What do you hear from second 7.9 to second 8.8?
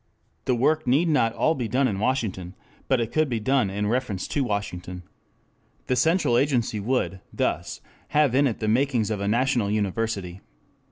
have in it the